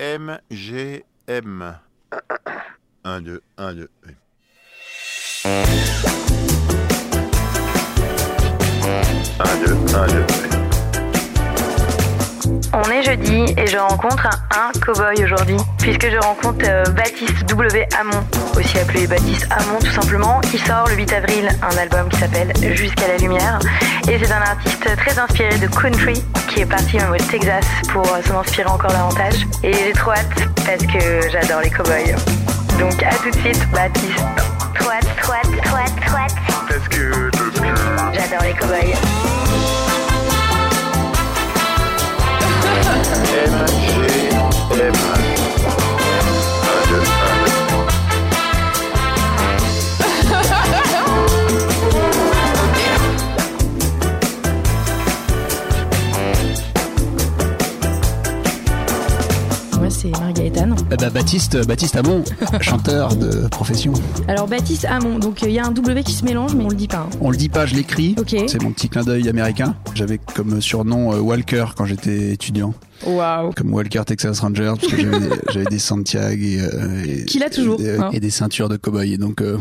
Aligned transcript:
M, 0.00 0.40
G, 0.50 1.04
M. 1.28 1.78
1, 3.04 3.24
2, 3.24 3.40
1, 3.56 3.76
2. 3.76 3.88
1, 5.44 5.64
2, 9.64 9.76
1, 9.94 10.50
2. 10.50 10.63
On 12.72 12.90
est 12.90 13.02
jeudi 13.02 13.54
et 13.56 13.66
je 13.66 13.78
rencontre 13.78 14.26
un, 14.26 14.68
un 14.68 14.72
cow-boy 14.80 15.24
aujourd'hui, 15.24 15.56
puisque 15.78 16.10
je 16.10 16.18
rencontre 16.18 16.64
euh, 16.68 16.84
Baptiste 16.90 17.44
W. 17.46 17.86
Hamon, 17.98 18.22
aussi 18.56 18.78
appelé 18.78 19.06
Baptiste 19.06 19.46
Hamon 19.50 19.78
tout 19.78 19.90
simplement, 19.90 20.40
qui 20.40 20.58
sort 20.58 20.86
le 20.88 20.96
8 20.96 21.12
avril 21.14 21.48
un 21.62 21.76
album 21.78 22.08
qui 22.08 22.18
s'appelle 22.18 22.52
Jusqu'à 22.74 23.08
la 23.08 23.16
lumière. 23.16 23.58
Et 24.08 24.18
c'est 24.18 24.30
un 24.30 24.42
artiste 24.42 24.84
très 24.96 25.18
inspiré 25.18 25.56
de 25.58 25.66
country, 25.68 26.22
qui 26.48 26.60
est 26.60 26.66
parti 26.66 26.96
même 26.96 27.12
au 27.12 27.16
Texas 27.16 27.64
pour 27.92 28.06
s'en 28.06 28.40
inspirer 28.40 28.68
encore 28.68 28.90
davantage. 28.90 29.46
Et 29.62 29.72
j'ai 29.72 29.92
trop 29.92 30.12
hâte 30.12 30.48
parce 30.66 30.84
que 30.84 31.30
j'adore 31.30 31.62
les 31.62 31.70
cow-boys. 31.70 32.14
Donc 32.78 33.02
à 33.02 33.14
tout 33.22 33.30
de 33.30 33.36
suite, 33.36 33.70
Baptiste. 33.70 34.24
Trop 34.78 34.90
hâte, 34.90 35.06
trop 35.22 35.32
hâte, 35.32 35.62
trop 35.64 35.76
hâte, 35.76 36.00
trop 36.06 36.16
hâte. 36.16 36.34
Parce 36.68 36.88
que 36.88 37.30
J'adore 38.12 38.42
les 38.42 38.52
cow-boys. 38.54 39.43
C'est. 60.04 60.12
Eh 60.90 60.96
ben, 60.96 61.10
Baptiste, 61.10 61.66
Baptiste 61.66 61.96
Hamon, 61.96 62.22
chanteur 62.60 63.16
de 63.16 63.48
profession. 63.48 63.94
Alors, 64.28 64.46
Baptiste 64.46 64.84
Hamon, 64.84 65.18
donc 65.18 65.40
il 65.40 65.50
y 65.52 65.58
a 65.58 65.64
un 65.64 65.70
W 65.70 66.02
qui 66.02 66.12
se 66.12 66.26
mélange, 66.26 66.54
mais 66.54 66.64
on 66.64 66.68
le 66.68 66.74
dit 66.76 66.88
pas. 66.88 67.06
hein. 67.10 67.16
On 67.22 67.30
le 67.30 67.38
dit 67.38 67.48
pas, 67.48 67.64
je 67.64 67.74
l'écris. 67.74 68.14
C'est 68.46 68.62
mon 68.62 68.72
petit 68.72 68.90
clin 68.90 69.02
d'œil 69.02 69.26
américain. 69.30 69.74
J'avais 69.94 70.18
comme 70.34 70.60
surnom 70.60 71.14
euh, 71.14 71.20
Walker 71.20 71.64
quand 71.74 71.86
j'étais 71.86 72.32
étudiant. 72.32 72.74
Waouh. 73.06 73.52
Comme 73.52 73.72
Walker 73.72 74.02
Texas 74.06 74.40
Ranger, 74.40 74.74
parce 74.78 74.92
que 74.92 75.06
j'avais 75.52 75.64
des, 75.66 75.78
Santiago 75.78 76.36
et, 76.42 76.60
euh, 76.60 77.02
et- 77.06 77.24
Qu'il 77.24 77.42
a 77.42 77.48
toujours, 77.48 77.80
et, 77.80 77.96
hein. 77.96 78.10
et 78.12 78.20
des 78.20 78.30
ceintures 78.30 78.68
de 78.68 78.76
cow-boy. 78.76 79.14
Et 79.14 79.16
donc, 79.18 79.40
euh, 79.40 79.56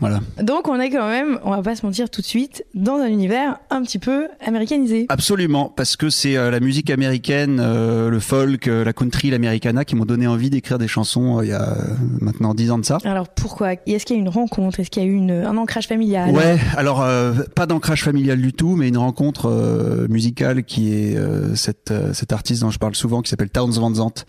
voilà. 0.00 0.20
Donc, 0.42 0.68
on 0.68 0.78
est 0.80 0.90
quand 0.90 1.08
même, 1.08 1.38
on 1.44 1.50
va 1.50 1.62
pas 1.62 1.74
se 1.76 1.84
mentir 1.84 2.10
tout 2.10 2.20
de 2.20 2.26
suite, 2.26 2.64
dans 2.74 2.96
un 2.96 3.06
univers 3.06 3.58
un 3.70 3.82
petit 3.82 3.98
peu 3.98 4.28
américanisé. 4.44 5.06
Absolument, 5.08 5.72
parce 5.74 5.96
que 5.96 6.10
c'est 6.10 6.36
euh, 6.36 6.50
la 6.50 6.60
musique 6.60 6.90
américaine, 6.90 7.60
euh, 7.60 8.10
le 8.10 8.20
folk, 8.20 8.68
euh, 8.68 8.84
la 8.84 8.92
country, 8.92 9.30
l'americana 9.30 9.84
qui 9.84 9.96
m'ont 9.96 10.04
donné 10.04 10.26
envie 10.26 10.50
d'écrire 10.50 10.78
des 10.78 10.88
chansons 10.88 11.40
il 11.42 11.48
y 11.48 11.52
a 11.52 11.76
maintenant 12.20 12.54
dix 12.54 12.70
ans 12.70 12.78
de 12.78 12.84
ça. 12.84 12.98
Alors, 13.04 13.28
pourquoi? 13.28 13.72
Est-ce 13.86 14.04
qu'il 14.04 14.16
y 14.16 14.18
a 14.18 14.20
eu 14.20 14.24
une 14.24 14.28
rencontre? 14.28 14.80
Est-ce 14.80 14.90
qu'il 14.90 15.02
y 15.02 15.06
a 15.06 15.08
eu 15.08 15.14
une, 15.14 15.30
un 15.30 15.56
ancrage 15.56 15.86
familial? 15.86 16.30
Ouais, 16.30 16.58
alors 16.76 17.06
pas 17.54 17.66
d'ancrage 17.66 18.02
familial 18.02 18.40
du 18.40 18.52
tout, 18.52 18.76
mais 18.76 18.88
une 18.88 18.98
rencontre 18.98 20.06
musicale 20.08 20.64
qui 20.64 20.92
est 20.92 21.16
cette, 21.54 21.92
cet 22.12 22.32
artiste 22.32 22.62
dont 22.62 22.70
je 22.70 22.78
parle 22.78 22.94
souvent 22.94 23.22
qui 23.22 23.30
s'appelle 23.30 23.50
Towns 23.50 23.72
Van 23.72 23.94
Zandt, 23.94 24.24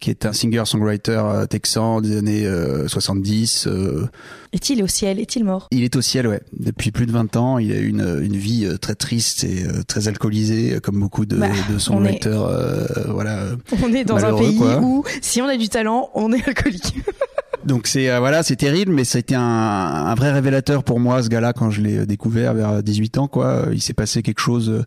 qui 0.00 0.10
est 0.10 0.26
un 0.26 0.32
singer-songwriter 0.32 1.22
texan 1.48 2.00
des 2.00 2.16
années 2.16 2.46
euh, 2.46 2.88
70. 2.88 3.66
euh, 3.66 4.06
Est-il 4.52 4.82
au 4.88 4.90
ciel 4.90 5.20
Est-il 5.20 5.44
mort? 5.44 5.68
Il 5.70 5.84
est 5.84 5.94
au 5.96 6.00
ciel, 6.00 6.26
ouais. 6.26 6.40
Depuis 6.58 6.90
plus 6.90 7.06
de 7.06 7.12
20 7.12 7.36
ans, 7.36 7.58
il 7.58 7.70
a 7.72 7.76
eu 7.76 7.86
une, 7.88 8.20
une 8.22 8.36
vie 8.36 8.64
euh, 8.66 8.76
très 8.78 8.94
triste 8.94 9.44
et 9.44 9.64
euh, 9.66 9.82
très 9.86 10.08
alcoolisée, 10.08 10.74
euh, 10.76 10.80
comme 10.80 10.98
beaucoup 10.98 11.26
de, 11.26 11.36
Bah, 11.36 11.48
de 11.70 11.78
songwriters. 11.78 12.42
euh, 12.42 12.86
voilà. 13.08 13.44
On 13.82 13.92
est 13.92 14.04
dans 14.04 14.24
un 14.24 14.36
pays 14.36 14.56
quoi. 14.56 14.80
où, 14.80 15.04
si 15.20 15.40
on 15.42 15.46
a 15.46 15.56
du 15.56 15.68
talent, 15.68 16.10
on 16.14 16.32
est 16.32 16.46
alcoolique. 16.48 16.94
Donc 17.66 17.86
c'est 17.86 18.08
euh, 18.10 18.18
voilà, 18.18 18.42
c'est 18.42 18.56
terrible, 18.56 18.92
mais 18.92 19.04
ça 19.04 19.18
a 19.18 19.20
été 19.20 19.34
un, 19.34 19.42
un 19.42 20.14
vrai 20.14 20.32
révélateur 20.32 20.84
pour 20.84 21.00
moi, 21.00 21.22
ce 21.22 21.28
gars-là, 21.28 21.52
quand 21.52 21.70
je 21.70 21.82
l'ai 21.82 22.06
découvert 22.06 22.54
vers 22.54 22.82
18 22.82 23.18
ans. 23.18 23.28
Quoi, 23.28 23.66
il 23.72 23.82
s'est 23.82 23.92
passé 23.94 24.22
quelque 24.22 24.40
chose 24.40 24.84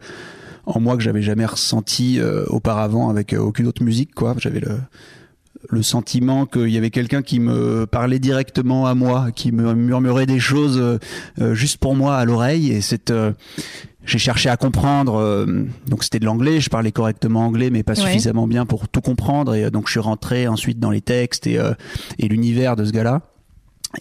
en 0.65 0.79
moi 0.79 0.95
que 0.97 1.03
j'avais 1.03 1.21
jamais 1.21 1.45
ressenti 1.45 2.19
euh, 2.19 2.43
auparavant 2.47 3.09
avec 3.09 3.33
aucune 3.37 3.67
autre 3.67 3.83
musique. 3.83 4.15
Quoi, 4.15 4.35
j'avais 4.39 4.61
le 4.61 4.77
le 5.69 5.83
sentiment 5.83 6.45
qu'il 6.45 6.69
y 6.69 6.77
avait 6.77 6.89
quelqu'un 6.89 7.21
qui 7.21 7.39
me 7.39 7.85
parlait 7.85 8.19
directement 8.19 8.85
à 8.87 8.95
moi, 8.95 9.31
qui 9.33 9.51
me 9.51 9.73
murmurait 9.73 10.25
des 10.25 10.39
choses 10.39 10.77
euh, 10.79 10.97
euh, 11.39 11.53
juste 11.53 11.77
pour 11.77 11.95
moi 11.95 12.17
à 12.17 12.25
l'oreille. 12.25 12.71
Et 12.71 12.81
c'est 12.81 13.11
euh, 13.11 13.31
j'ai 14.03 14.17
cherché 14.17 14.49
à 14.49 14.57
comprendre. 14.57 15.15
euh, 15.19 15.65
donc 15.87 16.03
c'était 16.03 16.19
de 16.19 16.25
l'anglais. 16.25 16.59
Je 16.59 16.69
parlais 16.69 16.91
correctement 16.91 17.45
anglais, 17.45 17.69
mais 17.69 17.83
pas 17.83 17.93
Ouais. 17.93 18.01
suffisamment 18.07 18.47
bien 18.47 18.65
pour 18.65 18.87
tout 18.89 19.01
comprendre. 19.01 19.53
Et 19.55 19.65
euh, 19.65 19.69
donc 19.69 19.87
je 19.87 19.91
suis 19.91 19.99
rentré 19.99 20.47
ensuite 20.47 20.79
dans 20.79 20.89
les 20.91 21.01
textes 21.01 21.45
et, 21.47 21.57
euh, 21.59 21.73
et 22.17 22.27
l'univers 22.27 22.75
de 22.75 22.83
ce 22.85 22.91
gars-là. 22.91 23.21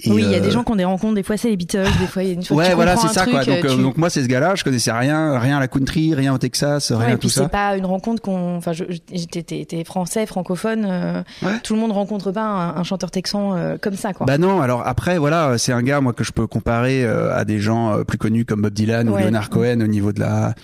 Et, 0.05 0.11
oui, 0.11 0.23
il 0.25 0.31
y 0.31 0.35
a 0.35 0.39
euh, 0.39 0.41
des 0.41 0.51
gens 0.53 0.63
qui 0.63 0.71
ont 0.71 0.77
des 0.77 0.85
rencontres, 0.85 1.15
des 1.17 1.23
fois 1.25 1.37
c'est 1.37 1.49
les 1.51 1.57
Beatles, 1.57 1.83
des 1.99 2.07
fois 2.07 2.23
il 2.23 2.29
y 2.29 2.31
a 2.31 2.35
une 2.35 2.43
fois 2.45 2.57
Ouais, 2.59 2.69
tu 2.71 2.75
voilà, 2.77 2.97
c'est 2.97 3.09
ça 3.09 3.25
quoi. 3.27 3.41
truc, 3.41 3.55
Donc, 3.57 3.65
euh, 3.65 3.69
euh, 3.73 3.77
tu- 3.77 3.83
donc 3.83 3.97
moi 3.97 4.09
c'est 4.11 4.23
ce 4.23 4.29
gars-là. 4.29 4.55
Je 4.55 4.63
connaissais 4.65 4.93
rien, 4.93 5.39
rien 5.39 5.57
à 5.57 5.61
la 5.61 5.69
country, 5.69 6.15
rien 6.15 6.33
au 6.33 6.39
Texas, 6.39 6.91
Ouais, 6.91 6.97
rien 6.97 7.09
et 7.09 7.11
puis 7.13 7.21
tout 7.23 7.29
ça. 7.29 7.43
c'est 7.45 7.51
pas 7.51 7.77
une 7.77 7.87
rencontre 7.87 8.23
qu'on. 8.23 8.57
Enfin, 8.57 8.73
j'étais 8.73 9.85
français, 9.85 10.27
francophone. 10.27 10.87
euh, 10.89 11.23
Ouais. 11.43 11.59
Tout 11.63 11.75
le 11.75 11.81
monde 11.81 11.93
rencontre 11.93 12.31
pas 12.33 12.43
un, 12.43 12.77
un 12.77 12.83
chanteur 12.85 13.11
texan 13.11 13.55
euh, 13.57 13.77
comme 13.81 13.95
ça, 13.97 14.13
quoi. 14.13 14.27
Bah 14.27 14.39
non, 14.39 14.61
alors 14.61 14.87
après 14.87 15.19
voilà, 15.19 15.59
c'est 15.59 15.73
un 15.73 15.83
gars 15.83 16.01
moi 16.01 16.13
que 16.13 16.25
je 16.25 16.33
peux 16.33 16.47
comparer 16.47 17.05
euh, 17.05 17.35
à 17.37 17.45
des 17.45 17.59
gens 17.59 17.93
euh, 17.99 18.05
plus 18.05 18.19
connus 18.19 18.45
comme 18.45 18.63
Bob 18.63 18.73
Dylan 18.73 19.09
Ouais. 19.09 19.23
ou 19.23 19.25
Leonard 19.25 19.51
Cohen 19.51 19.81
au 19.81 19.87
niveau 19.87 20.13
de 20.13 20.21
la 20.21 20.55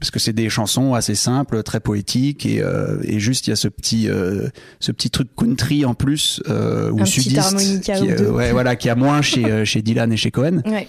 parce 0.00 0.10
que 0.10 0.18
c'est 0.18 0.32
des 0.32 0.48
chansons 0.50 0.94
assez 0.94 1.14
simples, 1.14 1.62
très 1.62 1.80
poétiques 1.80 2.44
et, 2.46 2.62
euh, 2.62 2.98
et 3.04 3.18
juste 3.18 3.46
il 3.46 3.50
y 3.50 3.52
a 3.52 3.56
ce 3.56 3.68
petit 3.68 4.08
euh, 4.08 4.48
ce 4.80 4.92
petit 4.92 5.10
truc 5.10 5.28
country 5.36 5.84
en 5.84 5.94
plus 5.94 6.42
euh, 6.48 6.90
ou 6.90 7.00
Un 7.00 7.04
petit 7.04 7.22
sudiste 7.22 7.38
harmonica 7.38 7.94
qui, 7.94 8.02
ou 8.02 8.10
euh, 8.10 8.16
deux. 8.18 8.28
ouais 8.30 8.52
voilà 8.52 8.73
qui 8.76 8.88
a 8.90 8.94
moins 8.94 9.22
chez 9.22 9.44
euh, 9.44 9.64
chez 9.64 9.82
Dylan 9.82 10.12
et 10.12 10.16
chez 10.16 10.30
Cohen. 10.30 10.62
Ouais. 10.66 10.86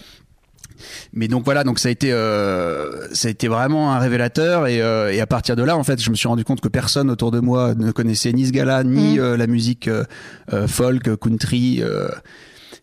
Mais 1.13 1.28
donc 1.29 1.46
voilà, 1.46 1.63
donc 1.63 1.79
ça 1.79 1.88
a 1.88 1.91
été 1.91 2.12
euh, 2.12 3.07
ça 3.13 3.29
a 3.29 3.31
été 3.31 3.47
vraiment 3.47 3.94
un 3.94 4.00
révélateur 4.00 4.68
et, 4.68 4.81
euh, 4.81 5.12
et 5.13 5.22
à 5.22 5.25
partir 5.28 5.56
de 5.56 5.63
là 5.63 5.78
en 5.78 5.84
fait, 5.84 6.01
je 6.01 6.09
me 6.09 6.16
suis 6.16 6.28
rendu 6.28 6.44
compte 6.44 6.59
que 6.59 6.68
personne 6.68 7.09
autour 7.09 7.31
de 7.31 7.40
moi 7.40 7.74
ne 7.75 7.91
connaissait 7.91 8.34
ni 8.34 8.45
ce 8.45 8.51
gars-là 8.51 8.84
ni 8.84 9.18
Mm. 9.18 9.19
euh, 9.22 9.38
la 9.38 9.47
musique 9.47 9.90
folk, 10.68 11.16
country 11.18 11.81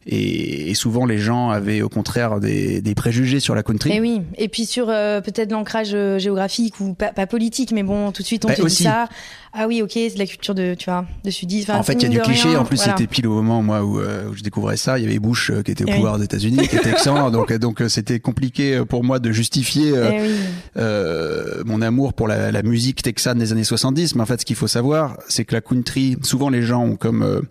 et, 0.07 0.71
et 0.71 0.75
souvent 0.75 1.07
les 1.07 1.19
gens 1.19 1.51
avaient 1.51 1.83
au 1.83 1.89
contraire 1.89 2.41
des, 2.41 2.81
des 2.81 2.95
préjugés 2.95 3.41
sur 3.41 3.55
la 3.55 3.63
country. 3.63 3.93
Et 3.93 4.01
oui. 4.01 4.21
Et 4.39 4.49
puis 4.49 4.67
sur 4.67 4.89
euh, 4.89 5.21
peut-être 5.21 5.51
l'ancrage 5.53 5.91
euh, 5.95 6.19
géographique 6.19 6.81
ou 6.81 6.95
pas, 6.95 7.13
pas 7.13 7.27
politique, 7.27 7.73
mais 7.73 7.83
bon, 7.83 8.12
tout 8.12 8.23
de 8.23 8.27
suite 8.27 8.45
on 8.45 8.49
Bah, 8.49 8.55
te 8.55 8.62
aussi. 8.62 8.79
dit 8.79 8.83
ça. 8.85 9.09
Ah 9.55 9.67
oui, 9.69 9.83
ok, 9.83 9.91
c'est 9.93 10.15
de 10.15 10.19
la 10.19 10.25
culture 10.27 10.55
de, 10.55 10.73
tu 10.73 10.87
vois, 10.89 11.05
de 11.25 11.31
sudiste. 11.31 11.69
Enfin, 11.69 11.79
en 11.79 11.83
fait, 11.83 11.93
il 11.93 12.03
y 12.05 12.07
a 12.07 12.09
du 12.09 12.21
cliché. 12.21 12.49
rien, 12.49 12.61
en 12.61 12.65
plus, 12.65 12.77
voilà. 12.77 12.97
c'était 12.97 13.07
pile 13.07 13.27
au 13.27 13.35
moment 13.35 13.62
moi 13.62 13.85
où, 13.85 14.01
euh, 14.01 14.31
où 14.31 14.35
je 14.35 14.43
découvrais 14.43 14.79
ça. 14.79 14.99
Il 14.99 15.05
y 15.05 15.07
avait 15.07 15.19
Bush 15.19 15.51
euh, 15.51 15.61
qui 15.62 15.73
était 15.73 15.85
au 15.85 15.89
Eh 15.91 15.95
pouvoir 15.97 16.15
aux 16.19 16.23
États-Unis, 16.23 16.57
qui 16.69 16.77
était 16.77 16.93
texan. 16.93 17.31
donc, 17.31 17.53
donc 17.53 17.83
euh, 17.83 17.89
c'était 17.91 18.19
compliqué 18.19 18.83
pour 18.89 19.05
moi 19.05 19.19
de 19.19 19.31
justifier 19.31 19.93
euh, 19.95 20.11
Eh 20.11 20.23
oui. 20.23 21.62
mon 21.67 21.83
amour 21.83 22.15
pour 22.15 22.29
la, 22.29 22.51
la 22.51 22.62
musique 22.62 23.03
texane 23.03 23.39
des 23.39 23.53
années 23.53 23.62
70. 23.65 24.15
Mais 24.15 24.23
en 24.23 24.27
fait, 24.27 24.41
ce 24.41 24.47
qu'il 24.47 24.57
faut 24.57 24.67
savoir, 24.69 25.19
c'est 25.29 25.45
que 25.45 25.55
la 25.55 25.61
country, 25.61 26.17
souvent 26.23 26.49
les 26.49 26.62
gens 26.62 26.83
ont 26.85 26.97
comme 26.97 27.43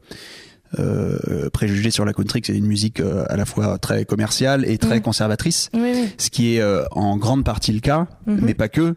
euh, 0.80 1.50
préjugé 1.52 1.92
sur 1.92 2.06
la 2.06 2.14
country 2.14 2.42
que 2.42 2.48
c'est 2.48 2.58
une 2.58 2.66
musique 2.68 3.00
euh, 3.00 3.24
à 3.30 3.36
la 3.36 3.46
fois 3.46 3.78
très 3.78 4.06
commerciale 4.06 4.64
et 4.70 4.78
très 4.78 5.00
Mm. 5.00 5.02
conservatrice. 5.02 5.70
Oui, 5.74 5.92
oui. 5.94 6.10
Ce 6.18 6.30
qui 6.30 6.56
est 6.56 6.62
euh, 6.62 6.84
en 6.92 7.18
grande 7.18 7.44
partie 7.44 7.72
le 7.74 7.80
cas, 7.80 8.08
Mhm. 8.26 8.40
mais 8.44 8.54
pas 8.54 8.70
que. 8.70 8.96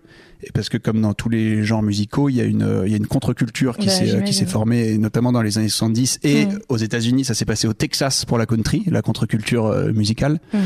Parce 0.52 0.68
que 0.68 0.76
comme 0.76 1.00
dans 1.00 1.14
tous 1.14 1.30
les 1.30 1.64
genres 1.64 1.82
musicaux, 1.82 2.28
il 2.28 2.34
y 2.36 2.40
a 2.40 2.44
une, 2.44 2.82
il 2.84 2.90
y 2.90 2.94
a 2.94 2.98
une 2.98 3.06
contre-culture 3.06 3.76
qui 3.78 3.86
Bah, 3.86 3.92
s'est, 3.92 4.44
formée, 4.46 4.98
notamment 4.98 5.32
dans 5.32 5.40
les 5.42 5.56
années 5.58 5.68
70. 5.70 6.18
Et 6.22 6.46
Mhm. 6.46 6.58
aux 6.68 6.76
États-Unis, 6.76 7.24
ça 7.24 7.32
s'est 7.34 7.46
passé 7.46 7.66
au 7.66 7.72
Texas 7.72 8.24
pour 8.26 8.36
la 8.38 8.44
country, 8.46 8.82
la 8.86 9.00
contre-culture 9.00 9.74
musicale, 9.94 10.38
Mhm. 10.52 10.60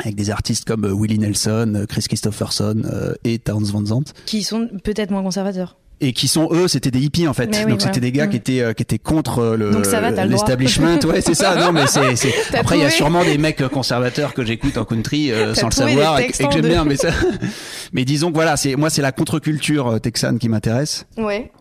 avec 0.00 0.14
des 0.16 0.28
artistes 0.30 0.66
comme 0.66 0.84
Willie 0.84 1.18
Nelson, 1.18 1.86
Chris 1.88 2.02
Christopherson 2.08 2.82
et 3.24 3.38
Towns 3.38 3.64
Van 3.64 3.84
Zandt. 3.86 4.12
Qui 4.26 4.42
sont 4.42 4.68
peut-être 4.84 5.10
moins 5.10 5.22
conservateurs. 5.22 5.76
Et 6.02 6.14
qui 6.14 6.28
sont 6.28 6.48
eux, 6.50 6.66
c'était 6.66 6.90
des 6.90 7.00
hippies 7.00 7.28
en 7.28 7.34
fait. 7.34 7.50
Oui, 7.52 7.70
Donc 7.70 7.82
c'était 7.82 8.00
des 8.00 8.10
gars 8.10 8.26
qui 8.26 8.36
étaient 8.36 8.62
euh, 8.62 8.72
qui 8.72 8.82
étaient 8.82 8.98
contre 8.98 9.40
euh, 9.40 9.56
le 9.56 9.70
l'establishment. 10.26 10.98
ouais, 11.04 11.20
c'est 11.20 11.34
ça. 11.34 11.54
Non, 11.60 11.72
mais 11.72 11.86
c'est 11.86 12.56
Après, 12.56 12.78
il 12.78 12.82
y 12.82 12.86
a 12.86 12.90
sûrement 12.90 13.22
des 13.22 13.36
mecs 13.36 13.60
euh, 13.60 13.68
conservateurs 13.68 14.32
que 14.32 14.44
j'écoute 14.44 14.78
en 14.78 14.84
country 14.86 15.30
euh, 15.30 15.54
sans 15.54 15.66
le 15.66 15.72
savoir 15.72 16.18
et, 16.18 16.28
que 16.28 16.50
j'aime 16.50 16.66
bien. 16.66 16.84
Mais 16.84 16.96
ça. 16.96 17.10
Mais 17.92 18.06
disons 18.06 18.28
que 18.30 18.34
voilà, 18.34 18.56
c'est 18.56 18.76
moi 18.76 18.88
c'est 18.88 19.02
la 19.02 19.12
contre-culture 19.12 20.00
texane 20.00 20.38
qui 20.38 20.48
m'intéresse. 20.48 21.06
Ouais. 21.18 21.52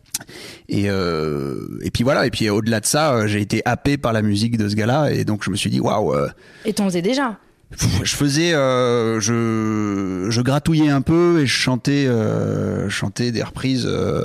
Et 0.69 0.89
euh, 0.89 1.80
et 1.83 1.92
puis 1.92 2.06
voilà. 2.06 2.25
Et 2.25 2.30
puis 2.30 2.50
au-delà 2.50 2.80
de 2.80 2.85
ça, 2.85 3.27
j'ai 3.27 3.42
été 3.42 3.62
happé 3.65 3.97
par 3.97 4.13
la 4.13 4.21
musique 4.21 4.57
de 4.57 4.69
ce 4.69 4.75
gars-là 4.75 5.12
et 5.12 5.25
donc 5.25 5.44
je 5.44 5.50
me 5.50 5.57
suis 5.57 5.69
dit 5.69 5.81
waouh. 5.81 6.15
Et 6.63 6.71
t'en 6.71 6.85
faisais 6.85 7.01
déjà. 7.01 7.38
Je 7.71 8.16
faisais 8.16 8.54
euh, 8.54 9.19
je 9.19 10.27
je 10.30 10.42
gratouillais 10.42 10.89
un 10.89 11.01
peu 11.01 11.42
et 11.42 11.45
je 11.45 11.54
chantais 11.54 12.07
euh, 12.07 12.89
chantais 12.89 13.31
des 13.31 13.44
reprises 13.44 13.86
euh, 13.88 14.24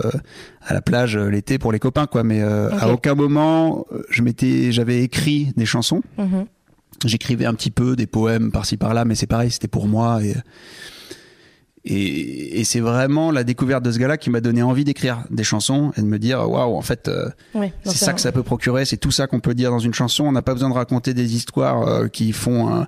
à 0.63 0.73
la 0.73 0.81
plage 0.81 1.17
l'été 1.19 1.59
pour 1.59 1.71
les 1.71 1.79
copains 1.79 2.07
quoi. 2.07 2.25
Mais 2.25 2.41
euh, 2.41 2.71
à 2.79 2.89
aucun 2.89 3.15
moment 3.15 3.87
je 4.09 4.23
m'étais 4.23 4.73
j'avais 4.73 5.03
écrit 5.03 5.53
des 5.59 5.67
chansons. 5.67 6.03
Mhm. 6.17 6.47
j'écrivais 7.05 7.45
un 7.45 7.53
petit 7.53 7.71
peu 7.71 7.97
des 7.97 8.07
poèmes 8.07 8.51
par-ci 8.51 8.79
par-là 8.79 9.05
mais 9.05 9.15
c'est 9.15 9.27
pareil 9.27 9.51
c'était 9.51 9.69
pour 9.69 9.89
moi 9.89 10.23
et 10.23 10.35
Et, 11.87 12.61
et 12.61 12.65
c'est 12.65 12.81
vraiment 12.81 13.31
la 13.31 13.45
découverte 13.45 13.85
de 13.85 13.93
ce 13.93 13.99
gars-là 13.99 14.17
qui 14.17 14.31
m'a 14.31 14.41
donné 14.41 14.63
envie 14.63 14.85
d'écrire 14.85 15.25
des 15.31 15.45
chansons 15.45 15.93
et 15.99 16.01
de 16.01 16.07
me 16.07 16.19
dire 16.19 16.49
waouh, 16.49 16.75
en 16.77 16.81
fait, 16.81 17.09
euh, 17.09 17.29
c'est 17.85 17.97
ça 17.99 18.11
euh, 18.13 18.15
que 18.15 18.21
ça 18.23 18.33
peut 18.33 18.43
procurer, 18.43 18.87
c'est 18.87 18.97
tout 18.97 19.11
ça 19.11 19.27
qu'on 19.27 19.41
peut 19.41 19.55
dire 19.55 19.71
dans 19.71 19.79
une 19.81 19.93
chanson. 19.93 20.25
On 20.25 20.33
n'a 20.33 20.41
pas 20.41 20.55
besoin 20.55 20.71
de 20.71 20.75
raconter 20.75 21.13
des 21.13 21.37
histoires 21.37 21.87
euh, 21.87 22.09
qui 22.09 22.33
font. 22.33 22.69
un- 22.75 22.87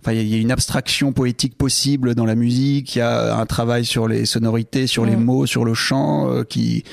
Enfin, 0.00 0.12
il 0.12 0.18
y 0.18 0.20
a- 0.20 0.22
il 0.22 0.28
y, 0.28 0.34
a 0.36 0.38
une 0.38 0.52
abstraction 0.52 1.12
poétique 1.12 1.58
possible 1.58 2.14
dans 2.14 2.24
la 2.26 2.36
musique. 2.36 2.94
Il 2.94 2.98
y 3.00 3.02
a 3.02 3.36
un 3.36 3.46
travail 3.46 3.84
sur 3.84 4.06
les 4.06 4.24
sonorités, 4.26 4.86
sur 4.86 5.04
les 5.04 5.16
Mm. 5.16 5.24
mots, 5.24 5.46
sur 5.46 5.64
le 5.64 5.74
chant, 5.74 6.30
euh, 6.30 6.44
qui 6.44 6.84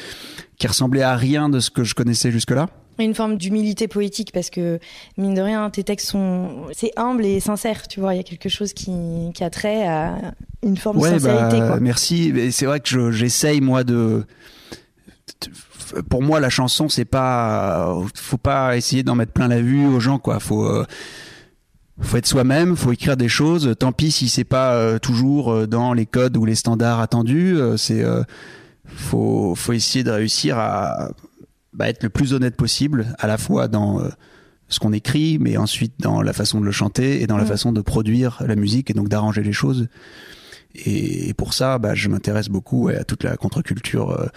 qui 0.58 0.68
ressemblait 0.68 1.02
à 1.04 1.16
rien 1.16 1.50
de 1.50 1.60
ce 1.60 1.70
que 1.70 1.84
je 1.84 1.94
connaissais 1.94 2.32
jusque-là. 2.32 2.70
Une 3.00 3.16
forme 3.16 3.38
d'humilité 3.38 3.88
poétique 3.88 4.32
parce 4.32 4.50
que 4.50 4.80
mine 5.18 5.34
de 5.34 5.42
rien 5.42 5.70
tes 5.70 5.84
textes 5.84 6.08
sont 6.10 6.68
c'est 6.74 6.92
humble 6.96 7.26
et 7.26 7.40
sincère 7.40 7.88
tu 7.88 8.00
vois 8.00 8.14
il 8.14 8.18
y 8.18 8.20
a 8.20 8.24
quelque 8.24 8.50
chose 8.50 8.74
qui, 8.74 8.92
qui 9.34 9.44
a 9.44 9.50
trait 9.50 9.88
à 9.88 10.16
une 10.62 10.78
forme 10.78 10.98
de 11.00 11.04
sincérité 11.04 11.60
bah, 11.60 11.68
quoi. 11.70 11.80
merci. 11.80 12.52
C'est 12.52 12.66
vrai 12.66 12.80
que 12.80 12.90
je- 12.90 13.12
j'essaye 13.12 13.60
moi 13.62 13.84
de. 13.84 14.26
Pour 16.10 16.24
moi, 16.24 16.40
la 16.40 16.50
chanson, 16.50 16.90
c'est 16.90 17.06
pas. 17.06 17.96
Faut 18.16 18.38
pas 18.38 18.78
essayer 18.78 19.04
d'en 19.04 19.16
mettre 19.16 19.32
plein 19.34 19.48
la 19.48 19.62
vue 19.62 19.86
aux 19.86 20.00
gens, 20.00 20.18
quoi. 20.20 20.40
Faut. 20.40 20.66
euh, 20.66 20.86
faut 22.02 22.18
être 22.18 22.26
soi-même, 22.26 22.76
faut 22.76 22.92
écrire 22.92 23.16
des 23.18 23.30
choses. 23.30 23.76
Tant 23.78 23.92
pis 23.92 24.12
si 24.12 24.28
c'est 24.28 24.44
pas 24.44 24.74
euh, 24.74 24.98
toujours 24.98 25.52
euh, 25.54 25.68
dans 25.68 25.94
les 25.94 26.08
codes 26.08 26.36
ou 26.38 26.46
les 26.46 26.56
standards 26.56 27.00
attendus. 27.00 27.56
euh, 27.56 27.78
c'est 27.78 28.04
euh, 28.04 28.24
faut 28.88 29.54
faut 29.56 29.74
essayer 29.74 30.04
de 30.04 30.10
réussir 30.12 30.58
à 30.58 31.10
bah, 31.74 31.90
être 31.90 32.04
le 32.04 32.10
plus 32.10 32.34
honnête 32.34 32.56
possible, 32.56 33.16
à 33.20 33.28
la 33.28 33.38
fois 33.38 33.68
dans 33.68 34.00
euh, 34.02 34.10
ce 34.70 34.80
qu'on 34.80 34.94
écrit, 34.94 35.38
mais 35.40 35.58
ensuite 35.58 35.94
dans 36.00 36.22
la 36.22 36.34
façon 36.34 36.60
de 36.62 36.66
le 36.66 36.72
chanter 36.72 37.22
et 37.22 37.28
dans 37.28 37.38
la 37.38 37.44
Mm. 37.44 37.48
façon 37.48 37.72
de 37.72 37.82
produire 37.82 38.42
la 38.46 38.56
musique 38.56 38.90
et 38.90 38.94
donc 38.94 39.10
d'arranger 39.10 39.44
les 39.44 39.54
choses. 39.54 39.88
Et, 40.76 41.30
et 41.30 41.34
pour 41.34 41.54
ça, 41.54 41.78
bah, 41.78 41.94
je 41.94 42.10
m'intéresse 42.10 42.50
beaucoup 42.50 42.86
ouais, 42.86 42.98
à 42.98 43.04
toute 43.04 43.24
la 43.24 43.38
contre-culture, 43.38 44.12
euh, 44.12 44.28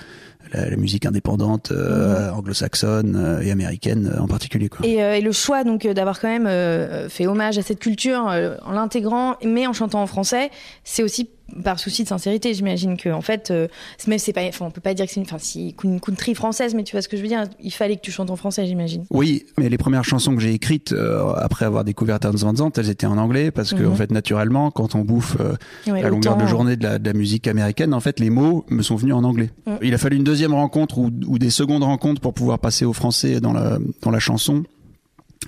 la, 0.53 0.71
la 0.71 0.77
musique 0.77 1.07
indépendante, 1.07 1.73
euh, 1.73 2.31
anglo-saxonne 2.31 3.17
euh, 3.17 3.41
et 3.41 3.51
américaine 3.51 4.13
euh, 4.15 4.21
en 4.21 4.27
particulier. 4.27 4.69
Quoi. 4.69 4.87
Et, 4.87 4.95
et 4.97 5.21
le 5.21 5.33
choix 5.33 5.65
donc 5.65 5.87
d'avoir 5.87 6.21
quand 6.21 6.29
même 6.29 7.09
fait 7.09 7.27
hommage 7.27 7.59
à 7.59 7.63
cette 7.63 7.81
culture 7.81 8.21
en 8.65 8.73
l'intégrant 8.73 9.37
mais 9.45 9.67
en 9.67 9.73
chantant 9.73 10.03
en 10.03 10.07
français, 10.07 10.51
c'est 10.85 11.03
aussi 11.03 11.29
par 11.63 11.79
souci 11.79 12.03
de 12.03 12.09
sincérité, 12.09 12.55
j'imagine 12.55 12.97
que 12.97 13.09
en 13.11 13.21
fait, 13.21 13.51
euh, 13.51 13.69
même 14.07 14.19
c'est 14.19 14.33
pas, 14.33 14.43
enfin 14.49 14.67
on 14.67 14.71
peut 14.71 14.81
pas 14.81 14.95
dire 14.95 15.07
que 15.07 15.13
c'est 15.13 15.21
une, 15.21 15.27
enfin 15.27 15.39
si 15.39 15.75
une 15.85 16.01
country 16.01 16.35
française, 16.35 16.75
mais 16.75 16.83
tu 16.83 16.93
vois 16.93 17.03
ce 17.03 17.09
que 17.09 17.17
je 17.17 17.23
veux 17.23 17.29
dire, 17.29 17.45
il 17.61 17.71
fallait 17.71 17.97
que 17.97 18.01
tu 18.01 18.11
chantes 18.11 18.31
en 18.31 18.37
français, 18.37 18.67
j'imagine. 18.67 19.05
Oui, 19.11 19.45
mais 19.59 19.69
les 19.69 19.79
premières 19.79 20.05
chansons 20.05 20.35
que 20.35 20.43
j'ai 20.43 20.53
écrites 20.53 20.93
euh, 20.93 21.33
après 21.35 21.65
avoir 21.65 21.85
découvert 21.85 22.19
Ernst 22.23 22.43
Van 22.43 22.55
Zandt, 22.55 22.81
elles 22.81 22.91
étaient 22.91 23.07
en 23.07 23.19
anglais 23.19 23.51
parce 23.51 23.73
que 23.75 23.83
Mhm. 23.83 23.93
en 23.93 23.95
fait 23.95 24.11
naturellement, 24.11 24.71
quand 24.71 24.95
on 24.95 25.03
bouffe 25.03 25.37
euh, 25.41 25.55
Ouais, 25.87 26.03
la 26.03 26.09
longueur 26.09 26.37
de 26.37 26.47
journée 26.47 26.77
de 26.77 26.83
la, 26.83 26.99
de 26.99 27.07
la 27.07 27.13
musique 27.13 27.47
américaine, 27.47 27.95
en 27.95 28.01
fait, 28.01 28.19
les 28.19 28.31
mots 28.31 28.65
me 28.69 28.83
sont 28.83 28.97
venus 28.97 29.15
en 29.15 29.23
anglais. 29.23 29.51
Mm. 29.67 29.73
Il 29.83 29.95
a 29.95 29.99
fallu 29.99 30.17
une 30.17 30.25
deuxième 30.25 30.36
rencontre 30.45 30.99
ou, 30.99 31.11
ou 31.27 31.39
des 31.39 31.51
secondes 31.51 31.83
rencontres 31.83 32.21
pour 32.21 32.35
pouvoir 32.35 32.59
passer 32.59 32.85
au 32.85 32.93
français 32.93 33.41
dans 33.41 33.53
la, 33.53 33.79
dans 34.03 34.11
la 34.11 34.19
chanson. 34.19 34.65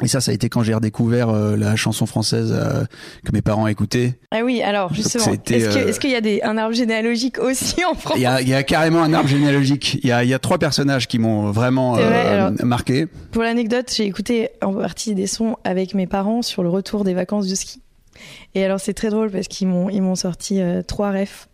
Et 0.01 0.07
ça, 0.07 0.21
ça 0.21 0.31
a 0.31 0.35
été 0.35 0.49
quand 0.49 0.63
j'ai 0.63 0.75
redécouvert 0.75 1.29
euh, 1.31 1.57
la 1.57 1.75
chanson 1.75 2.07
française 2.07 2.55
euh, 2.57 2.85
que 3.25 3.33
mes 3.33 3.43
parents 3.43 3.67
écoutaient. 3.67 4.19
Ah 4.31 4.43
oui, 4.45 4.63
alors 4.63 4.95
justement, 4.95 5.25
est-ce 5.25 5.77
euh, 5.77 5.89
est-ce 5.89 5.99
qu'il 5.99 6.11
y 6.11 6.15
a 6.15 6.21
des, 6.21 6.41
un 6.43 6.57
arbre 6.57 6.75
généalogique 6.75 7.39
aussi 7.41 7.85
en 7.85 7.95
France? 7.95 8.15
Il 8.17 8.23
y 8.23 8.27
a, 8.27 8.41
il 8.41 8.49
y 8.49 8.55
a 8.55 8.63
carrément 8.63 9.03
un 9.03 9.13
arbre 9.13 9.29
généalogique. 9.29 9.99
Il 10.05 10.09
y 10.09 10.13
a, 10.13 10.23
il 10.23 10.31
y 10.31 10.35
a 10.35 10.39
trois 10.39 10.59
personnages 10.59 11.09
qui 11.09 11.19
m'ont 11.19 11.51
vraiment 11.51 11.97
C'est 11.97 12.05
vrai, 12.05 12.27
euh, 12.27 12.47
alors- 12.47 12.65
marqué. 12.65 13.07
Pour 13.33 13.43
l'anecdote, 13.43 13.93
j'ai 13.93 14.05
écouté 14.05 14.51
en 14.63 14.73
partie 14.73 15.17
des 15.17 15.27
sons 15.27 15.57
avec 15.65 15.95
mes 15.95 16.07
parents 16.07 16.43
sur 16.43 16.63
le 16.63 16.69
retour 16.69 17.03
des 17.03 17.15
vacances 17.15 17.49
de 17.49 17.55
ski. 17.57 17.81
Et 18.55 18.65
alors 18.65 18.79
c'est 18.79 18.95
très 18.95 19.11
drôle 19.11 19.31
parce 19.31 19.49
qu'ils 19.49 19.67
m'ont 19.69 19.89
ils 19.91 20.03
m'ont 20.03 20.17
sorti 20.17 20.61
trois 20.87 21.11
refs. 21.11 21.49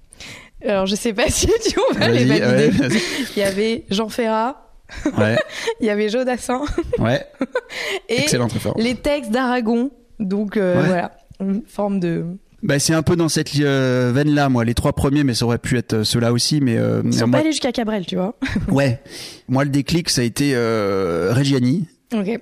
Alors 0.67 0.87
je 0.87 0.95
sais 0.95 1.13
pas 1.13 1.29
si 1.29 1.47
tu 1.47 1.79
vas 1.99 2.09
les 2.09 2.25
valider. 2.25 2.79
ouais, 2.79 2.89
Il 3.37 3.41
y 3.41 3.43
avait 3.43 3.85
Jean 3.91 4.09
Ferrat, 4.09 4.71
ouais, 5.19 5.37
il 5.81 5.87
y 5.87 5.91
avait 5.91 6.09
Jodassin 6.09 6.61
ouais, 6.99 7.25
et 8.09 8.21
excellente 8.21 8.53
référence. 8.53 8.83
les 8.83 8.95
textes 8.95 9.31
d'Aragon. 9.31 9.91
Donc 10.21 10.57
euh, 10.57 10.81
Ouais. 10.81 10.87
voilà, 10.87 11.13
une 11.41 11.63
forme 11.67 11.99
de. 12.01 12.25
Bah, 12.63 12.79
c'est 12.79 12.95
un 12.95 13.03
peu 13.03 13.15
dans 13.15 13.29
cette 13.29 13.51
euh, 13.61 14.11
veine-là, 14.15 14.49
moi. 14.49 14.65
Les 14.65 14.73
trois 14.73 14.95
premiers, 14.95 15.23
mais 15.23 15.35
ça 15.35 15.45
aurait 15.45 15.59
pu 15.59 15.77
être 15.77 15.93
euh, 15.93 16.05
ceux-là 16.05 16.33
aussi. 16.33 16.63
Mais 16.63 16.79
euh, 16.79 17.03
Ils 17.05 17.13
sont 17.13 17.27
moi, 17.27 17.33
pas 17.33 17.41
allés 17.41 17.53
jusqu'à 17.53 17.73
Cabrel, 17.73 18.07
tu 18.07 18.17
vois. 18.17 18.37
ouais, 18.69 19.03
moi 19.49 19.65
le 19.65 19.71
déclic, 19.71 20.09
ça 20.09 20.23
a 20.23 20.25
été 20.25 20.55
Reggiani, 20.57 21.87
Ok. 22.15 22.41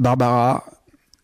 Barbara 0.00 0.64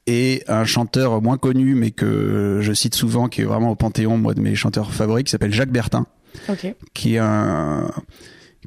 et 0.07 0.45
un 0.47 0.65
chanteur 0.65 1.21
moins 1.23 1.39
connu, 1.39 1.75
mais 1.75 1.91
que 1.91 2.59
je 2.63 2.73
cite 2.73 2.95
souvent, 2.95 3.29
qui 3.29 3.41
est 3.41 3.45
vraiment 3.45 3.71
au 3.71 3.75
panthéon, 3.75 4.17
moi, 4.19 4.35
de 4.35 4.41
mes 4.41 4.55
chanteurs 4.55 4.93
favoris, 4.93 5.25
qui 5.25 5.31
s'appelle 5.33 5.53
Jacques 5.53 5.73
Bertin, 5.73 6.07
Qui 6.95 7.15
est 7.15 7.19
un 7.19 7.91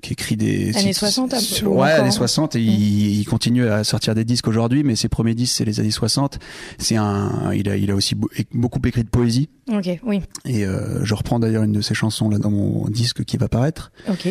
qui 0.02 0.14
écrit 0.14 0.38
des 0.38 0.74
Années 0.78 0.94
60, 0.94 1.34
un 1.34 1.38
peu, 1.38 1.44
sur- 1.44 1.72
ou 1.74 1.82
ouais 1.82 1.92
années 1.92 2.08
hein. 2.08 2.12
60 2.12 2.56
et 2.56 2.62
il, 2.62 3.20
il 3.20 3.26
continue 3.26 3.68
à 3.68 3.84
sortir 3.84 4.16
des 4.16 4.24
disques 4.24 4.48
aujourd'hui 4.48 4.82
mais 4.86 4.96
ses 4.96 5.10
premiers 5.10 5.36
disques 5.36 5.58
c'est 5.58 5.66
les 5.66 5.82
années 5.82 5.92
60 5.92 6.40
c'est 6.78 6.96
un 6.96 7.52
il 7.54 7.68
a 7.68 7.76
il 7.76 7.92
a 7.92 7.96
aussi 7.96 8.16
beau- 8.16 8.30
beaucoup 8.54 8.80
écrit 8.86 9.04
de 9.04 9.10
poésie 9.10 9.50
Ok. 9.70 9.90
Oui. 10.04 10.22
et 10.46 10.64
euh, 10.66 11.04
je 11.04 11.14
reprends 11.16 11.38
d'ailleurs 11.38 11.64
une 11.64 11.74
de 11.74 11.82
ses 11.82 11.96
chansons 11.96 12.30
là 12.30 12.38
dans 12.38 12.50
mon 12.50 12.88
disque 12.88 13.26
qui 13.26 13.36
va 13.36 13.50
paraître 13.50 13.92
Ok. 14.08 14.30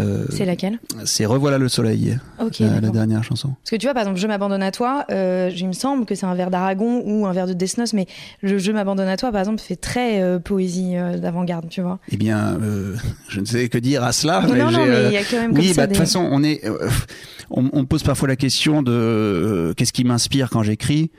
Euh, 0.00 0.24
C'est 0.30 0.44
laquelle 0.44 0.80
c'est 1.04 1.24
Revoilà 1.24 1.56
le 1.58 1.68
soleil 1.68 2.18
Ok. 2.40 2.58
la, 2.58 2.80
dernière 2.80 3.22
chanson 3.22 3.50
Parce 3.62 3.70
que 3.70 3.76
tu 3.76 3.86
vois, 3.86 3.94
par 3.94 4.02
exemple, 4.02 4.18
Je 4.18 4.26
m'abandonne 4.26 4.62
à 4.62 4.72
toi, 4.72 5.04
euh, 5.10 5.50
il 5.54 5.68
me 5.68 5.72
semble 5.72 6.04
que 6.04 6.14
c'est 6.14 6.26
un 6.26 6.34
vers 6.34 6.50
d'Aragon 6.50 7.02
ou 7.06 7.26
un 7.26 7.32
vers 7.32 7.46
de 7.46 7.52
Desnos, 7.52 7.92
mais 7.92 8.06
le 8.40 8.58
Je 8.58 8.72
m'abandonne 8.72 9.08
à 9.08 9.16
toi, 9.16 9.30
par 9.30 9.40
exemple, 9.40 9.60
fait 9.60 9.76
très 9.76 10.20
euh, 10.20 10.38
poésie 10.40 10.96
euh, 10.96 11.18
d'avant-garde, 11.18 11.68
tu 11.68 11.80
vois. 11.80 12.00
eh 12.10 12.16
bien 12.16 12.58
euh, 12.60 12.96
je 13.28 13.40
ne 13.40 13.44
sais 13.44 13.68
que 13.68 13.78
dire 13.78 14.02
à 14.02 14.12
cela 14.12 14.40
non, 14.42 14.52
mais 14.52 14.58
non, 14.58 14.70
j'ai, 14.70 14.76
mais 14.78 14.88
euh, 14.88 15.08
il 15.08 15.14
y 15.14 15.16
a 15.16 15.22
quand 15.24 15.36
même 15.36 15.52
oui, 15.52 15.72
bah, 15.76 15.86
de 15.86 15.92
des... 15.92 15.96
toute 15.96 16.04
façon, 16.04 16.26
on 16.28 16.42
est, 16.42 16.64
euh, 16.66 16.88
on, 17.50 17.70
on 17.72 17.84
pose 17.84 18.02
parfois 18.02 18.26
la 18.28 18.36
question 18.36 18.82
de 18.82 18.92
euh, 18.92 19.74
qu'est-ce 19.74 19.92
qui 19.92 20.04
m'inspire 20.04 20.50
quand 20.50 20.62
j'écris? 20.64 21.10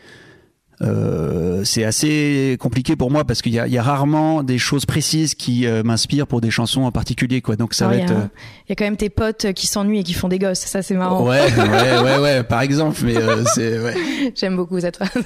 Euh, 0.82 1.64
c'est 1.64 1.84
assez 1.86 2.58
compliqué 2.60 2.96
pour 2.96 3.10
moi 3.10 3.24
parce 3.24 3.42
qu'il 3.42 3.54
y 3.54 3.56
y 3.56 3.78
a 3.78 3.84
rarement 3.84 4.44
des 4.44 4.58
choses 4.58 4.86
précises 4.86 5.34
qui 5.36 5.66
euh, 5.66 5.84
m'inspirent 5.84 6.28
pour 6.28 6.42
des 6.42 6.52
chansons 6.52 6.84
en 6.84 6.92
particulier, 6.92 7.42
quoi. 7.42 7.56
Donc 7.56 7.74
ça 7.74 7.88
Alors, 7.88 7.98
va 7.98 8.04
il 8.04 8.10
y, 8.10 8.12
être. 8.12 8.20
a, 8.20 8.30
il 8.68 8.70
y 8.70 8.72
a 8.74 8.76
quand 8.76 8.84
même 8.84 8.98
tes 8.98 9.10
potes 9.10 9.54
qui 9.54 9.68
s'ennuient 9.68 10.00
et 10.00 10.04
qui 10.04 10.14
font 10.14 10.28
des 10.28 10.40
gosses, 10.40 10.60
ça 10.60 10.82
c'est 10.82 10.96
euh, 10.96 10.98
marrant. 10.98 11.26
Ouais, 11.26 11.40
ouais, 11.42 12.00
ouais, 12.04 12.18
ouais, 12.20 12.44
par 12.44 12.62
exemple, 12.62 13.00
mais 13.04 13.16
euh, 13.16 13.44
c'est 13.54 13.80
ouais. 13.80 13.96
J'aime 14.36 14.56
beaucoup 14.58 14.80
cette 14.80 14.98
phrase. 14.98 15.24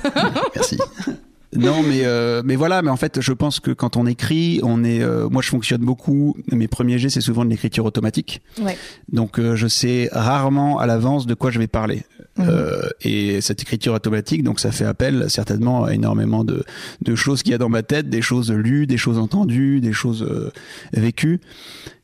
Merci. 0.56 0.78
Non, 1.56 1.82
mais 1.82 2.02
euh, 2.06 2.44
mais 2.46 2.56
voilà, 2.56 2.82
mais 2.82 2.92
en 2.92 2.96
fait, 2.96 3.22
je 3.22 3.34
pense 3.34 3.60
que 3.60 3.72
quand 3.72 3.98
on 3.98 4.06
écrit, 4.06 4.60
on 4.64 4.84
est. 4.84 5.02
euh, 5.02 5.28
moi, 5.30 5.42
je 5.42 5.50
fonctionne 5.50 5.82
beaucoup. 5.82 6.38
Mes 6.52 6.68
premiers 6.68 7.00
jets, 7.00 7.10
c'est 7.10 7.22
souvent 7.22 7.44
de 7.44 7.50
l'écriture 7.50 7.86
automatique. 7.86 8.42
Ouais. 8.62 8.78
Donc, 9.12 9.40
euh, 9.40 9.56
je 9.56 9.68
sais 9.68 10.10
rarement 10.12 10.78
à 10.78 10.86
l'avance 10.86 11.26
de 11.26 11.34
quoi 11.34 11.50
je 11.50 11.58
vais 11.58 11.68
parler. 11.68 12.04
Mhm. 12.38 12.46
Euh, 12.48 12.90
et 13.02 13.42
cette 13.42 13.62
écriture 13.64 13.94
automatique, 13.94 14.44
donc, 14.44 14.60
ça 14.60 14.72
fait 14.72 14.86
appel 14.86 15.26
certainement 15.30 15.86
à 15.86 15.94
énormément 15.94 16.44
de 16.44 16.64
de 17.02 17.16
choses 17.16 17.42
qu'il 17.42 17.52
y 17.52 17.56
a 17.56 17.58
dans 17.58 17.70
ma 17.70 17.82
tête, 17.82 18.10
des 18.10 18.22
choses 18.22 18.52
lues, 18.52 18.86
des 18.86 18.98
choses 18.98 19.18
entendues, 19.18 19.82
des 19.82 19.94
choses 19.94 20.22
euh, 20.24 20.52
vécues. 20.94 21.40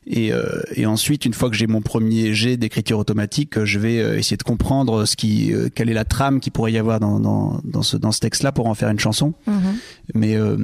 Et, 0.08 0.32
euh, 0.32 0.44
et 0.74 0.86
ensuite, 0.86 1.24
une 1.24 1.34
fois 1.34 1.50
que 1.50 1.56
j'ai 1.56 1.66
mon 1.66 1.80
premier 1.82 2.32
jet 2.32 2.56
d'écriture 2.56 2.98
automatique, 2.98 3.64
je 3.64 3.78
vais 3.80 3.98
euh, 3.98 4.16
essayer 4.18 4.36
de 4.36 4.42
comprendre 4.44 5.04
ce 5.04 5.16
qui, 5.16 5.52
euh, 5.52 5.68
quelle 5.74 5.90
est 5.90 5.94
la 5.94 6.04
trame 6.04 6.38
qui 6.40 6.50
pourrait 6.50 6.72
y 6.72 6.78
avoir 6.78 7.00
dans, 7.00 7.18
dans, 7.18 7.60
dans 7.64 7.82
ce, 7.82 7.96
dans 7.96 8.12
ce 8.12 8.20
texte-là 8.20 8.52
pour 8.52 8.66
en 8.68 8.74
faire 8.74 8.88
une 8.88 9.00
chanson. 9.00 9.34
Mhm. 9.48 9.76
Mais 10.14 10.36
euh, 10.36 10.56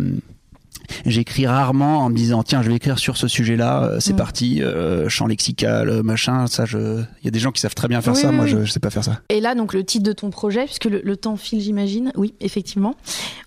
j'écris 1.07 1.47
rarement 1.47 1.99
en 2.05 2.09
me 2.11 2.15
disant 2.15 2.43
tiens, 2.45 2.63
je 2.63 2.69
vais 2.71 2.77
écrire 2.77 2.99
sur 2.99 3.17
ce 3.17 3.27
sujet-là. 3.29 3.85
euh, 3.85 3.97
C'est 4.01 4.13
Mm. 4.13 4.17
parti, 4.17 4.63
euh, 4.63 5.09
champ 5.09 5.27
lexical, 5.27 5.89
euh, 5.89 6.03
machin. 6.05 6.47
Ça, 6.47 6.65
je. 6.65 7.01
Il 7.21 7.25
y 7.25 7.29
a 7.29 7.31
des 7.33 7.39
gens 7.41 7.51
qui 7.51 7.61
savent 7.61 7.75
très 7.75 7.89
bien 7.89 8.01
faire 8.01 8.15
Oui, 8.15 8.21
ça. 8.21 8.29
oui, 8.31 8.37
Moi, 8.37 8.45
oui. 8.45 8.51
je, 8.53 8.65
je 8.65 8.71
sais 8.71 8.81
pas 8.81 8.91
faire 8.91 9.05
ça. 9.05 9.21
Et 9.29 9.41
là, 9.41 9.55
donc, 9.55 9.75
le 9.75 9.85
titre 9.85 10.05
de 10.05 10.13
ton 10.13 10.31
projet, 10.31 10.65
puisque 10.67 10.85
le, 10.87 11.01
le 11.03 11.17
temps 11.17 11.37
file, 11.37 11.61
j'imagine. 11.61 12.13
Oui, 12.17 12.35
effectivement. 12.41 12.95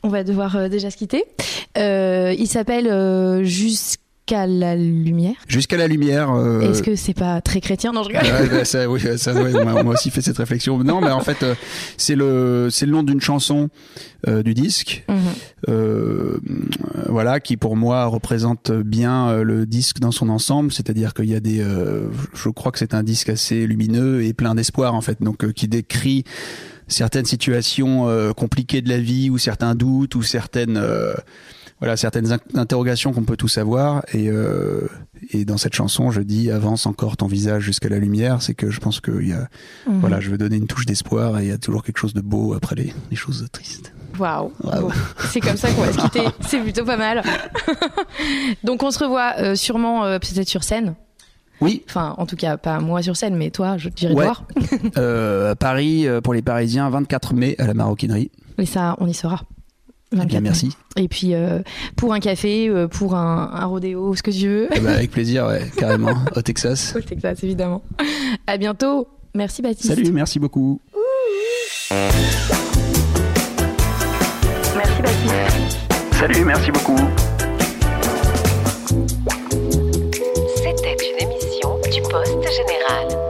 On 0.04 0.10
va 0.10 0.24
devoir 0.26 0.56
euh, 0.58 0.68
déjà 0.70 0.92
se 0.92 0.98
quitter. 0.98 1.24
Euh, 1.78 2.34
il 2.38 2.48
s'appelle 2.48 2.88
euh, 2.88 3.44
Jusqu'à 4.28 4.48
la 4.48 4.76
lumière. 4.76 5.36
Jusqu'à 5.48 5.78
la 5.78 5.86
lumière. 5.88 6.32
euh, 6.32 6.62
Est-ce 6.72 6.82
que 6.82 6.96
c'est 6.96 7.14
pas 7.14 7.42
très 7.42 7.62
chrétien? 7.62 7.92
Non, 7.94 8.02
je 8.02 8.08
rigole. 8.08 8.24
Ouais, 8.24 8.50
bah, 8.50 8.66
ça, 8.66 8.90
oui, 8.90 9.00
ça, 9.18 9.34
ouais, 9.36 9.54
on 9.56 9.84
m'a- 9.84 9.92
aussi 9.92 10.10
fait 10.10 10.22
cette 10.22 10.40
réflexion. 10.40 10.80
Non, 10.84 11.00
mais 11.00 11.12
en 11.12 11.20
fait, 11.20 11.44
euh, 11.44 11.54
c'est 11.96 12.16
le, 12.16 12.70
c'est 12.72 12.88
le 12.88 12.92
nom 12.92 13.04
d'une 13.04 13.22
chanson 13.22 13.70
euh, 14.28 14.42
du 14.42 14.56
disque, 14.56 15.06
Mhm. 15.08 15.16
euh, 15.70 16.40
voilà, 17.08 17.40
qui 17.40 17.56
pour 17.56 17.76
moi 17.76 18.06
représente 18.06 18.72
bien 18.72 19.30
euh, 19.30 19.44
le 19.44 19.68
disque 19.68 20.00
dans 20.00 20.10
son 20.12 20.30
ensemble. 20.30 20.72
C'est-à-dire 20.72 21.14
qu'il 21.14 21.30
y 21.30 21.36
a 21.36 21.40
des, 21.40 21.62
euh, 21.62 22.08
je 22.34 22.50
crois 22.50 22.72
que 22.72 22.80
c'est 22.80 22.96
un 22.96 23.04
disque 23.04 23.30
assez 23.30 23.68
lumineux 23.68 24.24
et 24.24 24.34
plein 24.34 24.56
d'espoir 24.56 24.96
en 24.96 25.02
fait, 25.02 25.22
donc 25.22 25.44
euh, 25.44 25.52
qui 25.52 25.68
décrit 25.68 26.24
certaines 26.88 27.26
situations 27.26 28.08
euh, 28.10 28.32
compliquées 28.34 28.82
de 28.82 28.90
la 28.90 28.98
vie 29.00 29.30
ou 29.30 29.38
certains 29.38 29.76
doutes 29.76 30.16
ou 30.16 30.24
certaines 30.24 30.78
euh, 30.78 31.14
voilà 31.80 31.98
certaines 31.98 32.32
in- 32.32 32.40
interrogations 32.56 33.12
qu'on 33.14 33.24
peut 33.24 33.36
tous 33.38 33.58
avoir 33.58 34.04
et 34.14 34.30
euh, 34.30 34.88
et 35.32 35.44
dans 35.46 35.58
cette 35.58 35.74
chanson 35.76 36.10
je 36.12 36.22
dis 36.22 36.50
avance 36.52 36.86
encore 36.86 37.18
ton 37.18 37.28
visage 37.28 37.64
jusqu'à 37.64 37.90
la 37.90 38.00
lumière 38.00 38.42
c'est 38.42 38.54
que 38.54 38.70
je 38.72 38.80
pense 38.80 39.00
que 39.02 39.22
y 39.22 39.34
a 39.34 39.50
Mhm. 39.88 40.00
voilà 40.00 40.20
je 40.20 40.30
veux 40.30 40.38
donner 40.38 40.56
une 40.58 40.68
touche 40.68 40.86
d'espoir 40.86 41.40
et 41.40 41.44
il 41.44 41.50
y 41.50 41.52
a 41.52 41.58
toujours 41.58 41.84
quelque 41.84 41.98
chose 41.98 42.14
de 42.14 42.22
beau 42.22 42.54
après 42.54 42.76
les, 42.76 42.94
les 43.12 43.16
choses 43.18 43.46
tristes 43.52 43.92
Waouh. 44.18 44.54
Bon, 44.64 44.90
c'est 45.30 45.42
comme 45.42 45.58
ça 45.58 45.70
qu'on 45.74 45.82
va 45.82 45.92
se 45.92 45.98
quitter. 45.98 46.22
C'est 46.48 46.62
plutôt 46.62 46.86
pas 46.86 46.96
mal. 46.96 47.22
Donc 48.64 48.82
on 48.84 48.90
se 48.90 49.00
revoit 49.00 49.34
euh, 49.40 49.56
sûrement 49.56 50.06
euh, 50.06 50.20
peut-être 50.20 50.48
sur 50.48 50.64
scène. 50.64 50.96
Oui, 51.60 51.84
Enfin, 51.90 52.16
en 52.18 52.26
tout 52.26 52.38
cas, 52.38 52.56
pas 52.56 52.80
moi 52.80 53.02
sur 53.02 53.18
scène, 53.18 53.36
mais 53.36 53.50
toi, 53.50 53.78
je 53.78 53.90
dirais 53.90 54.14
Ouais. 54.14 54.24
voir. 54.24 54.46
euh, 54.98 55.52
à 55.52 55.56
Paris 55.56 56.06
pour 56.24 56.34
les 56.34 56.42
Parisiens, 56.42 56.90
24 56.90 57.34
mai 57.34 57.56
à 57.60 57.68
la 57.68 57.74
Maroquinerie. 57.74 58.32
Et 58.58 58.66
ça, 58.66 58.96
on 59.00 59.08
y 59.08 59.14
sera. 59.14 59.42
Eh 60.22 60.26
bien, 60.26 60.42
merci. 60.42 60.76
Et 60.98 61.08
puis, 61.08 61.34
euh, 61.34 61.60
pour 61.96 62.14
un 62.14 62.20
café, 62.20 62.70
euh, 62.70 62.88
pour 62.88 63.16
un, 63.16 63.66
rodéo, 63.66 64.16
ce 64.16 64.24
que 64.24 64.32
tu 64.32 64.48
veux. 64.48 64.68
Eh 64.74 64.80
ben, 64.80 64.94
avec 64.94 65.12
plaisir, 65.12 65.48
ouais, 65.48 65.70
carrément, 65.78 66.14
au 66.36 66.42
Texas. 66.42 66.94
Au 66.96 67.02
Texas, 67.02 67.44
évidemment. 67.44 67.84
À 68.48 68.58
bientôt. 68.58 69.08
Merci, 69.34 69.62
Baptiste. 69.62 69.90
Salut, 69.90 70.12
merci 70.12 70.40
beaucoup. 70.40 70.80
Merci, 74.76 75.02
Baptiste. 75.02 75.78
Salut, 76.14 76.46
merci 76.46 76.72
beaucoup. 76.72 76.98
C'était 80.56 80.98
une 81.02 81.30
émission 81.30 81.80
du 81.92 82.02
Poste 82.02 82.48
Général. 82.56 83.25